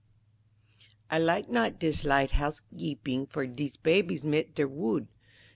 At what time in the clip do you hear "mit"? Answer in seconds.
4.23-4.55